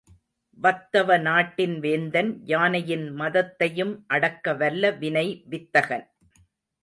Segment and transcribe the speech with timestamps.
[0.59, 6.07] வத்தவநாட்டின் வேந்தன், யானையின் மதத்தையும் அடக்க வல்ல வினை வித்தகன்.